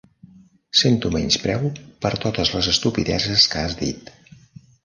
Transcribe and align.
Sento 0.79 1.11
menyspreu 1.15 1.69
per 2.05 2.13
totes 2.25 2.53
les 2.57 2.71
estupideses 2.75 3.47
que 3.53 3.63
has 3.67 3.81
dit. 3.83 4.15